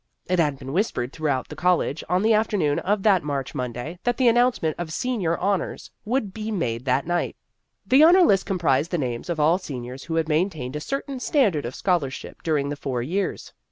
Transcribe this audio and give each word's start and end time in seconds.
It 0.25 0.39
had 0.39 0.57
been 0.57 0.73
whispered 0.73 1.13
throughout 1.13 1.49
the 1.49 1.55
college 1.55 2.03
on 2.09 2.23
the 2.23 2.33
afternoon 2.33 2.79
of 2.79 3.03
that 3.03 3.21
March 3.21 3.53
Monday 3.53 3.99
that 4.03 4.17
the 4.17 4.27
announcement 4.27 4.75
of 4.79 4.91
senior 4.91 5.37
honors 5.37 5.91
would 6.05 6.33
be 6.33 6.49
made 6.49 6.85
that 6.85 7.05
night. 7.05 7.35
The 7.85 8.01
honor 8.01 8.23
list 8.23 8.47
comprised 8.47 8.89
the 8.89 8.97
names 8.97 9.29
of 9.29 9.39
all 9.39 9.59
seniors 9.59 10.05
who 10.05 10.15
had 10.15 10.27
maintained 10.27 10.75
a 10.75 10.79
certain 10.79 11.19
standard 11.19 11.67
of 11.67 11.75
scholarship 11.75 12.41
during 12.41 12.69
the 12.69 12.75
four 12.75 13.03
years. 13.03 13.53